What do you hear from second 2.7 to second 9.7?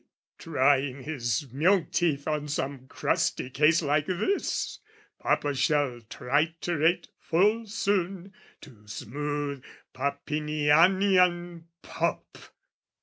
crusty case Like this, papa shall triturate full soon To smooth